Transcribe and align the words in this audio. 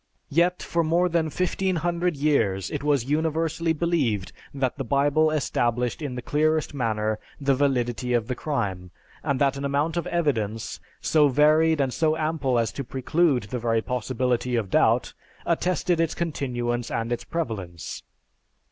Yet, 0.31 0.63
for 0.63 0.83
more 0.83 1.09
than 1.09 1.29
fifteen 1.29 1.75
hundred 1.75 2.15
years 2.15 2.71
it 2.71 2.81
was 2.81 3.05
universally 3.05 3.71
believed 3.71 4.31
that 4.51 4.77
the 4.79 4.83
Bible 4.83 5.29
established 5.29 6.01
in 6.01 6.15
the 6.15 6.23
clearest 6.23 6.73
manner, 6.73 7.19
the 7.39 7.53
validity 7.53 8.13
of 8.13 8.27
the 8.27 8.33
crime, 8.33 8.89
and 9.21 9.39
that 9.39 9.57
an 9.57 9.63
amount 9.63 9.97
of 9.97 10.07
evidence, 10.07 10.79
so 11.01 11.27
varied 11.27 11.79
and 11.79 11.93
so 11.93 12.17
ample 12.17 12.57
as 12.57 12.71
to 12.71 12.83
preclude 12.83 13.43
the 13.43 13.59
very 13.59 13.83
possibility 13.83 14.55
of 14.55 14.71
doubt, 14.71 15.13
attested 15.45 15.99
its 15.99 16.15
continuance 16.15 16.89
and 16.89 17.11
its 17.11 17.23
prevalence.... 17.23 18.01